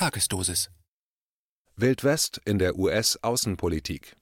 [0.00, 0.70] Tagesdosis.
[1.76, 4.16] Wildwest in der US-Außenpolitik.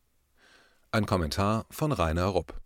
[0.91, 2.61] Ein Kommentar von Rainer Rupp.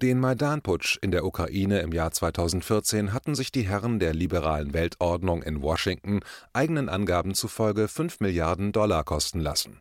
[0.00, 5.42] Den Maidan-Putsch in der Ukraine im Jahr 2014 hatten sich die Herren der liberalen Weltordnung
[5.42, 6.20] in Washington
[6.54, 9.78] eigenen Angaben zufolge 5 Milliarden Dollar kosten lassen.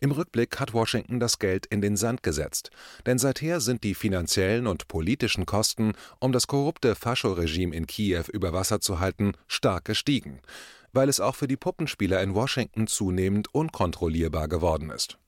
[0.00, 2.70] Im Rückblick hat Washington das Geld in den Sand gesetzt,
[3.06, 8.52] denn seither sind die finanziellen und politischen Kosten, um das korrupte Fascho-Regime in Kiew über
[8.52, 10.40] Wasser zu halten, stark gestiegen,
[10.92, 15.18] weil es auch für die Puppenspieler in Washington zunehmend unkontrollierbar geworden ist.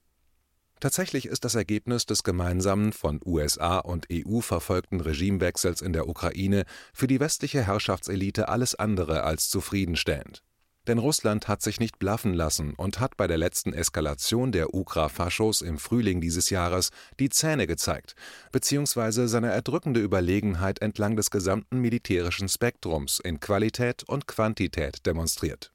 [0.80, 6.64] Tatsächlich ist das Ergebnis des gemeinsamen von USA und EU verfolgten Regimewechsels in der Ukraine
[6.92, 10.42] für die westliche Herrschaftselite alles andere als zufriedenstellend.
[10.86, 15.62] Denn Russland hat sich nicht blaffen lassen und hat bei der letzten Eskalation der Ukra-Faschos
[15.62, 18.14] im Frühling dieses Jahres die Zähne gezeigt,
[18.52, 25.73] beziehungsweise seine erdrückende Überlegenheit entlang des gesamten militärischen Spektrums in Qualität und Quantität demonstriert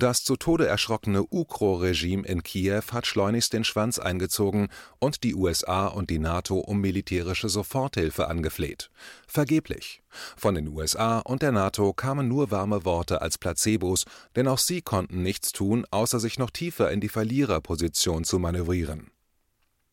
[0.00, 5.86] das zu Tode erschrockene UKRO-Regime in Kiew hat schleunigst den Schwanz eingezogen und die USA
[5.86, 8.90] und die NATO um militärische Soforthilfe angefleht.
[9.28, 10.02] Vergeblich.
[10.36, 14.82] Von den USA und der NATO kamen nur warme Worte als Placebos, denn auch sie
[14.82, 19.10] konnten nichts tun, außer sich noch tiefer in die Verliererposition zu manövrieren.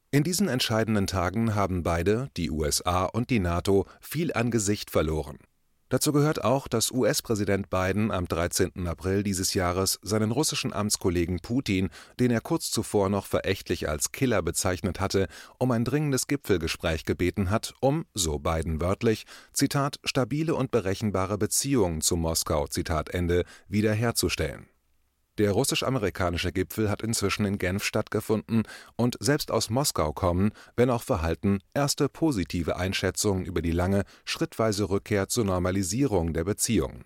[0.09, 5.39] In diesen entscheidenden Tagen haben beide, die USA und die NATO, viel an Gesicht verloren.
[5.93, 8.87] Dazu gehört auch, dass US-Präsident Biden am 13.
[8.87, 14.41] April dieses Jahres seinen russischen Amtskollegen Putin, den er kurz zuvor noch verächtlich als Killer
[14.41, 15.27] bezeichnet hatte,
[15.59, 22.01] um ein dringendes Gipfelgespräch gebeten hat, um, so Biden wörtlich, Zitat, stabile und berechenbare Beziehungen
[22.01, 24.72] zu Moskau, Zitat Ende, wiederherzustellen
[25.37, 28.63] der russisch-amerikanische Gipfel hat inzwischen in Genf stattgefunden
[28.95, 34.89] und selbst aus Moskau kommen, wenn auch verhalten, erste positive Einschätzungen über die lange, schrittweise
[34.89, 37.03] Rückkehr zur Normalisierung der Beziehungen.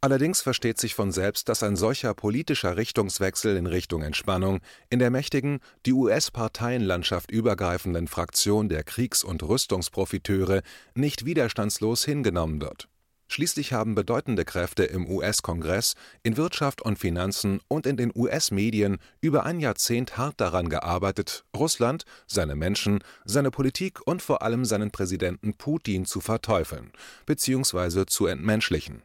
[0.00, 5.10] Allerdings versteht sich von selbst, dass ein solcher politischer Richtungswechsel in Richtung Entspannung in der
[5.10, 10.60] mächtigen, die US-Parteienlandschaft übergreifenden Fraktion der Kriegs- und Rüstungsprofiteure
[10.94, 12.88] nicht widerstandslos hingenommen wird
[13.34, 19.44] Schließlich haben bedeutende Kräfte im US-Kongress, in Wirtschaft und Finanzen und in den US-Medien über
[19.44, 25.54] ein Jahrzehnt hart daran gearbeitet, Russland, seine Menschen, seine Politik und vor allem seinen Präsidenten
[25.54, 26.92] Putin zu verteufeln
[27.26, 28.06] bzw.
[28.06, 29.02] zu entmenschlichen.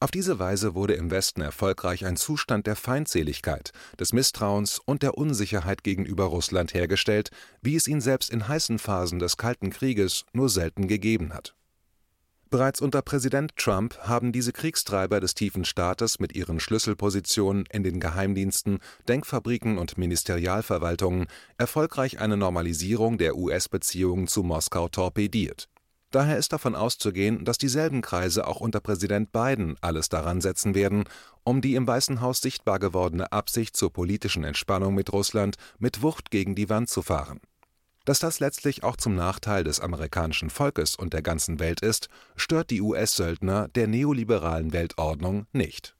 [0.00, 5.18] Auf diese Weise wurde im Westen erfolgreich ein Zustand der Feindseligkeit, des Misstrauens und der
[5.18, 7.28] Unsicherheit gegenüber Russland hergestellt,
[7.60, 11.54] wie es ihn selbst in heißen Phasen des Kalten Krieges nur selten gegeben hat
[12.50, 18.00] Bereits unter Präsident Trump haben diese Kriegstreiber des tiefen Staates mit ihren Schlüsselpositionen in den
[18.00, 21.26] Geheimdiensten, Denkfabriken und Ministerialverwaltungen
[21.58, 25.68] erfolgreich eine Normalisierung der US-Beziehungen zu Moskau torpediert.
[26.10, 31.04] Daher ist davon auszugehen, dass dieselben Kreise auch unter Präsident Biden alles daran setzen werden,
[31.44, 36.30] um die im Weißen Haus sichtbar gewordene Absicht zur politischen Entspannung mit Russland mit Wucht
[36.30, 37.40] gegen die Wand zu fahren
[38.08, 42.70] dass das letztlich auch zum Nachteil des amerikanischen Volkes und der ganzen Welt ist, stört
[42.70, 45.94] die US-Söldner der neoliberalen Weltordnung nicht.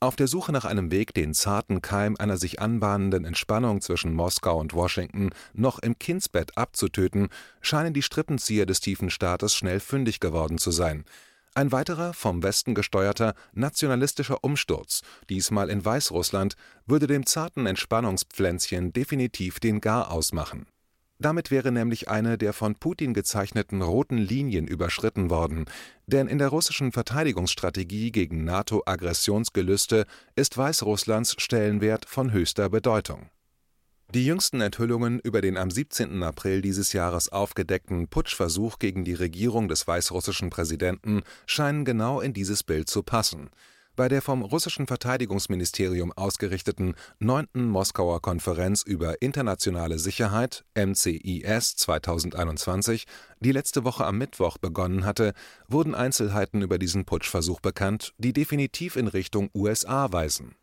[0.00, 4.60] Auf der Suche nach einem Weg, den zarten Keim einer sich anbahnenden Entspannung zwischen Moskau
[4.60, 7.30] und Washington noch im Kindsbett abzutöten,
[7.62, 11.06] scheinen die Strippenzieher des tiefen Staates schnell fündig geworden zu sein.
[11.54, 19.58] Ein weiterer, vom Westen gesteuerter, nationalistischer Umsturz, diesmal in Weißrussland, würde dem zarten Entspannungspflänzchen definitiv
[19.58, 20.66] den Gar ausmachen.
[21.18, 25.66] Damit wäre nämlich eine der von Putin gezeichneten roten Linien überschritten worden,
[26.06, 33.30] denn in der russischen Verteidigungsstrategie gegen NATO-Aggressionsgelüste ist Weißrusslands Stellenwert von höchster Bedeutung.
[34.12, 36.22] Die jüngsten Enthüllungen über den am 17.
[36.22, 42.62] April dieses Jahres aufgedeckten Putschversuch gegen die Regierung des weißrussischen Präsidenten scheinen genau in dieses
[42.64, 43.50] Bild zu passen
[43.96, 47.46] bei der vom russischen Verteidigungsministerium ausgerichteten 9.
[47.54, 53.06] Moskauer Konferenz über internationale Sicherheit (MCIS 2021),
[53.40, 55.32] die letzte Woche am Mittwoch begonnen hatte,
[55.68, 60.56] wurden Einzelheiten über diesen Putschversuch bekannt, die definitiv in Richtung USA weisen.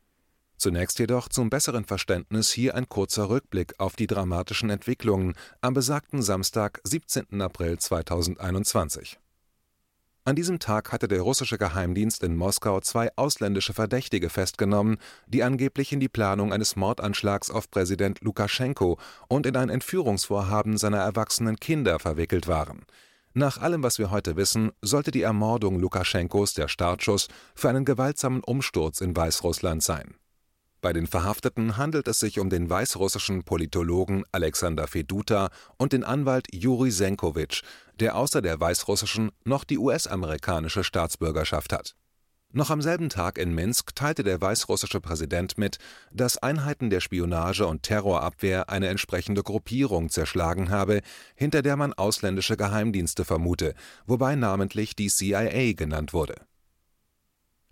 [0.58, 6.22] Zunächst jedoch zum besseren Verständnis hier ein kurzer Rückblick auf die dramatischen Entwicklungen am besagten
[6.22, 7.42] Samstag, 17.
[7.42, 9.21] April 2021
[10.24, 15.92] an diesem Tag hatte der russische Geheimdienst in Moskau zwei ausländische Verdächtige festgenommen, die angeblich
[15.92, 21.98] in die Planung eines Mordanschlags auf Präsident Lukaschenko und in ein Entführungsvorhaben seiner erwachsenen Kinder
[21.98, 22.86] verwickelt waren.
[23.34, 28.44] Nach allem, was wir heute wissen, sollte die Ermordung Lukaschenkos der Startschuss für einen gewaltsamen
[28.44, 30.16] Umsturz in Weißrussland sein
[30.82, 36.48] bei den Verhafteten handelt es sich um den weißrussischen Politologen Alexander Feduta und den Anwalt
[36.52, 37.62] Juri Senkowitsch,
[38.00, 41.96] der außer der weißrussischen noch die US-amerikanische Staatsbürgerschaft hat.
[42.54, 45.78] Noch am selben Tag in Minsk teilte der weißrussische Präsident mit,
[46.12, 51.02] dass Einheiten der Spionage und Terrorabwehr eine entsprechende Gruppierung zerschlagen habe,
[51.36, 53.74] hinter der man ausländische Geheimdienste vermute,
[54.06, 56.36] wobei namentlich die CIA genannt wurde.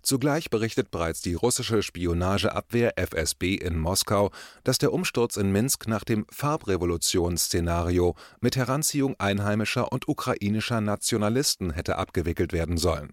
[0.02, 4.30] Zugleich berichtet bereits die russische Spionageabwehr FSB in Moskau,
[4.64, 11.96] dass der Umsturz in Minsk nach dem Farbrevolution-Szenario mit Heranziehung einheimischer und ukrainischer Nationalisten hätte
[11.96, 13.12] abgewickelt werden sollen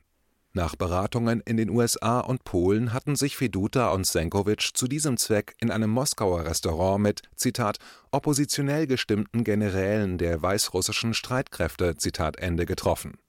[0.58, 5.56] nach Beratungen in den USA und Polen hatten sich Feduta und Senkowitsch zu diesem Zweck
[5.60, 7.78] in einem Moskauer Restaurant mit Zitat
[8.10, 13.20] oppositionell gestimmten Generälen der weißrussischen Streitkräfte Zitat Ende getroffen.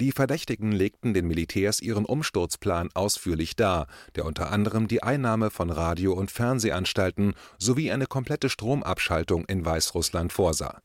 [0.00, 3.86] Die Verdächtigen legten den Militärs ihren Umsturzplan ausführlich dar,
[4.16, 10.32] der unter anderem die Einnahme von Radio- und Fernsehanstalten sowie eine komplette Stromabschaltung in Weißrussland
[10.32, 10.80] vorsah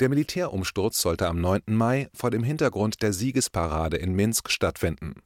[0.00, 1.62] der Militärumsturz sollte am 9.
[1.66, 5.22] Mai vor dem Hintergrund der Siegesparade in Minsk stattfinden.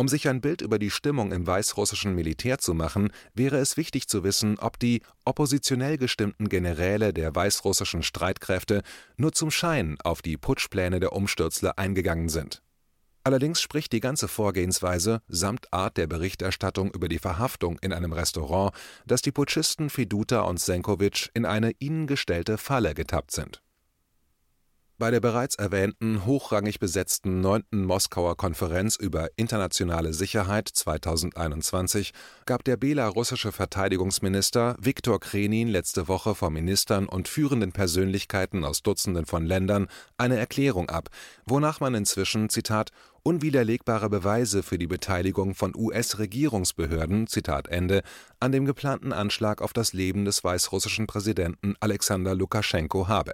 [0.00, 4.08] Um sich ein Bild über die Stimmung im weißrussischen Militär zu machen, wäre es wichtig
[4.08, 8.80] zu wissen, ob die oppositionell gestimmten Generäle der weißrussischen Streitkräfte
[9.18, 12.62] nur zum Schein auf die Putschpläne der Umstürzler eingegangen sind.
[13.24, 18.72] Allerdings spricht die ganze Vorgehensweise samt Art der Berichterstattung über die Verhaftung in einem Restaurant,
[19.04, 23.60] dass die Putschisten Feduta und Senkowitsch in eine ihnen gestellte Falle getappt sind
[25.00, 27.64] bei der bereits erwähnten hochrangig besetzten 9.
[27.72, 32.12] Moskauer Konferenz über internationale Sicherheit 2021
[32.44, 39.24] gab der belarussische Verteidigungsminister Viktor Krenin letzte Woche vor Ministern und führenden Persönlichkeiten aus Dutzenden
[39.24, 39.88] von Ländern
[40.18, 41.08] eine Erklärung ab,
[41.46, 42.90] wonach man inzwischen Zitat
[43.22, 48.02] unwiderlegbare Beweise für die Beteiligung von US-Regierungsbehörden Zitat Ende
[48.38, 53.32] an dem geplanten Anschlag auf das Leben des weißrussischen Präsidenten Alexander Lukaschenko habe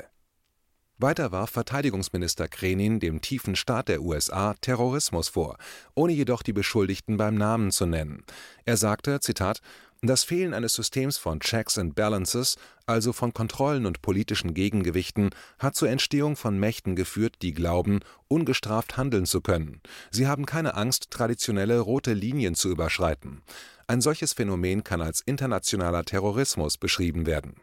[0.98, 5.58] weiter warf Verteidigungsminister Krenin dem tiefen Staat der USA Terrorismus vor,
[5.94, 8.24] ohne jedoch die Beschuldigten beim Namen zu nennen.
[8.64, 9.60] Er sagte: Zitat,
[10.00, 12.56] Das Fehlen eines Systems von Checks and Balances,
[12.86, 18.96] also von Kontrollen und politischen Gegengewichten, hat zur Entstehung von Mächten geführt, die glauben, ungestraft
[18.96, 19.82] handeln zu können.
[20.10, 23.42] Sie haben keine Angst, traditionelle rote Linien zu überschreiten.
[23.86, 27.56] Ein solches Phänomen kann als internationaler Terrorismus beschrieben werden.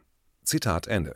[0.43, 1.15] Zitat Ende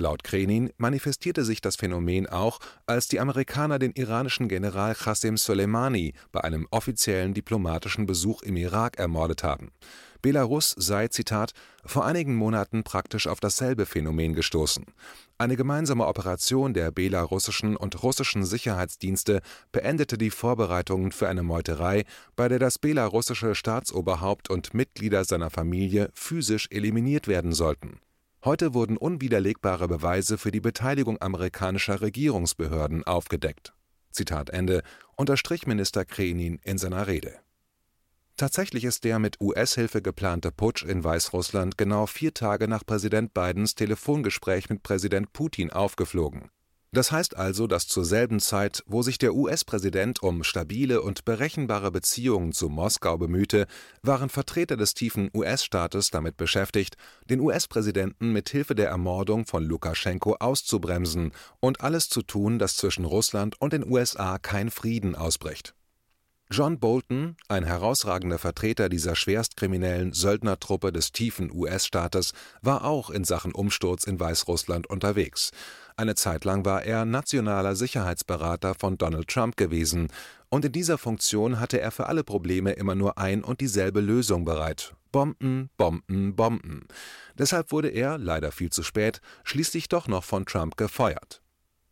[0.00, 6.14] Laut Krenin manifestierte sich das Phänomen auch, als die Amerikaner den iranischen General Qasem Soleimani
[6.32, 9.70] bei einem offiziellen diplomatischen Besuch im Irak ermordet haben.
[10.22, 11.52] Belarus sei Zitat
[11.84, 14.86] vor einigen Monaten praktisch auf dasselbe Phänomen gestoßen.
[15.36, 22.04] Eine gemeinsame Operation der belarussischen und russischen Sicherheitsdienste beendete die Vorbereitungen für eine Meuterei,
[22.36, 28.00] bei der das belarussische Staatsoberhaupt und Mitglieder seiner Familie physisch eliminiert werden sollten
[28.42, 33.74] Heute wurden unwiderlegbare Beweise für die Beteiligung amerikanischer Regierungsbehörden aufgedeckt.
[34.12, 34.82] Zitat Ende,
[35.14, 37.34] unterstrich Minister Krenin in seiner Rede.
[38.36, 43.74] Tatsächlich ist der mit US-Hilfe geplante Putsch in Weißrussland genau vier Tage nach Präsident Bidens
[43.74, 46.50] Telefongespräch mit Präsident Putin aufgeflogen
[46.92, 51.92] das heißt also, dass zur selben Zeit, wo sich der US-Präsident um stabile und berechenbare
[51.92, 53.66] Beziehungen zu Moskau bemühte,
[54.02, 56.96] waren Vertreter des tiefen US-Staates damit beschäftigt,
[57.28, 63.04] den US-Präsidenten mit Hilfe der Ermordung von Lukaschenko auszubremsen und alles zu tun, dass zwischen
[63.04, 65.74] Russland und den USA kein Frieden ausbricht.
[66.52, 73.52] John Bolton, ein herausragender Vertreter dieser schwerstkriminellen Söldnertruppe des tiefen US-Staates, war auch in Sachen
[73.52, 75.52] Umsturz in Weißrussland unterwegs.
[75.96, 80.08] Eine Zeit lang war er nationaler Sicherheitsberater von Donald Trump gewesen,
[80.48, 84.44] und in dieser Funktion hatte er für alle Probleme immer nur ein und dieselbe Lösung
[84.44, 86.88] bereit: Bomben, Bomben, Bomben.
[87.38, 91.42] Deshalb wurde er, leider viel zu spät, schließlich doch noch von Trump gefeuert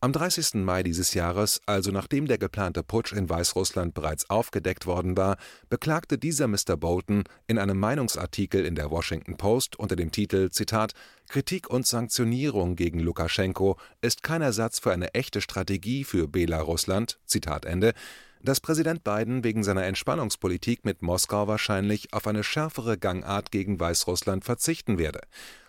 [0.00, 0.54] am 30.
[0.54, 5.36] Mai dieses Jahres, also nachdem der geplante Putsch in Weißrussland bereits aufgedeckt worden war,
[5.68, 6.76] beklagte dieser Mr.
[6.76, 10.92] Bolton in einem Meinungsartikel in der Washington Post unter dem Titel Zitat
[11.28, 17.64] Kritik und Sanktionierung gegen Lukaschenko ist kein Ersatz für eine echte Strategie für Belarusland, Zitat
[17.64, 17.92] Ende,
[18.40, 24.44] dass Präsident Biden wegen seiner Entspannungspolitik mit Moskau wahrscheinlich auf eine schärfere Gangart gegen Weißrussland
[24.44, 25.22] verzichten werde.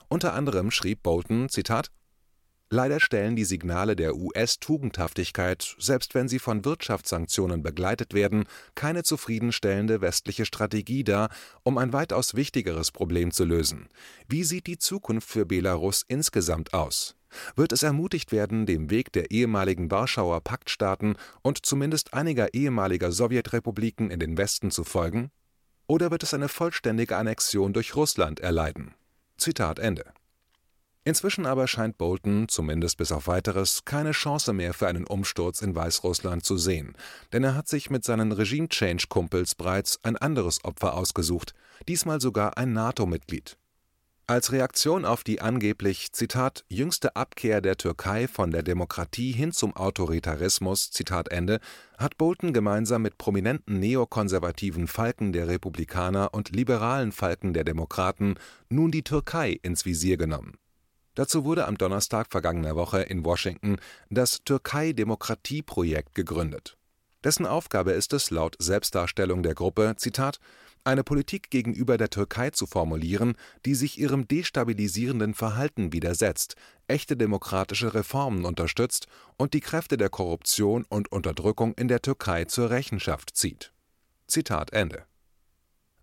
[0.07, 1.89] Unter anderem schrieb Bolton, Zitat,
[2.71, 8.43] Leider stellen die Signale der US-Tugendhaftigkeit, selbst wenn sie von Wirtschaftssanktionen begleitet werden,
[8.75, 11.29] keine zufriedenstellende westliche Strategie dar,
[11.63, 13.89] um ein weitaus wichtigeres Problem zu lösen.
[14.27, 17.15] Wie sieht die Zukunft für Belarus insgesamt aus?
[17.55, 24.11] Wird es ermutigt werden, dem Weg der ehemaligen Warschauer Paktstaaten und zumindest einiger ehemaliger Sowjetrepubliken
[24.11, 25.31] in den Westen zu folgen?
[25.87, 28.93] Oder wird es eine vollständige Annexion durch Russland erleiden?
[29.37, 30.05] Zitat Ende
[31.05, 35.73] Inzwischen aber scheint Bolton, zumindest bis auf weiteres, keine Chance mehr für einen Umsturz in
[35.73, 36.95] Weißrussland zu sehen,
[37.31, 41.53] denn er hat sich mit seinen Regime-Change-Kumpels bereits ein anderes Opfer ausgesucht,
[41.87, 43.57] diesmal sogar ein NATO-Mitglied.
[44.29, 49.75] Als Reaktion auf die angeblich Zitat jüngste Abkehr der Türkei von der Demokratie hin zum
[49.75, 51.59] Autoritarismus Zitat Ende
[51.97, 58.35] hat Bolton gemeinsam mit prominenten neokonservativen Falken der Republikaner und liberalen Falken der Demokraten
[58.69, 60.59] nun die Türkei ins Visier genommen.
[61.15, 63.77] Dazu wurde am Donnerstag vergangener Woche in Washington
[64.09, 66.77] das Türkei-Demokratie-Projekt gegründet.
[67.23, 70.39] Dessen Aufgabe ist es, laut Selbstdarstellung der Gruppe, Zitat,
[70.85, 73.35] eine Politik gegenüber der Türkei zu formulieren,
[73.65, 76.55] die sich ihrem destabilisierenden Verhalten widersetzt,
[76.87, 82.69] echte demokratische Reformen unterstützt und die Kräfte der Korruption und Unterdrückung in der Türkei zur
[82.69, 83.73] Rechenschaft zieht.
[84.27, 85.08] Zitat Ende.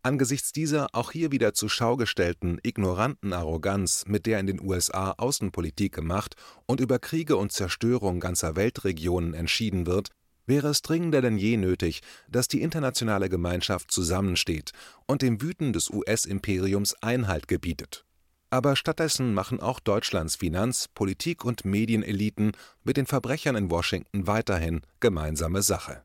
[0.06, 5.10] Angesichts dieser auch hier wieder zur Schau gestellten ignoranten Arroganz, mit der in den USA
[5.10, 10.10] Außenpolitik gemacht und über Kriege und Zerstörung ganzer Weltregionen entschieden wird,
[10.46, 14.70] wäre es dringender denn je nötig, dass die internationale Gemeinschaft zusammensteht
[15.08, 18.04] und dem Wüten des US-Imperiums Einhalt gebietet.
[18.48, 22.52] Aber stattdessen machen auch Deutschlands Finanz-, Politik- und Medieneliten
[22.84, 26.04] mit den Verbrechern in Washington weiterhin gemeinsame Sache